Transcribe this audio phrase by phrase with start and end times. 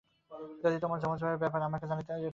[0.63, 2.29] যদি তোমার জমজ ভাইয়ের ব্যপারে আমাকে জানাতে, এটা ঘটত না!